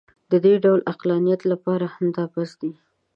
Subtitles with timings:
[0.31, 2.71] د دې ډول عقلانیت لپاره همدا بس دی.